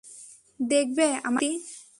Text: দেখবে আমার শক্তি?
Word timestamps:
দেখবে 0.59 1.05
আমার 1.23 1.41
শক্তি? 1.41 1.49